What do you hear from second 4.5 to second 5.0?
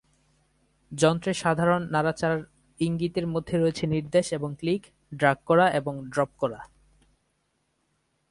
click,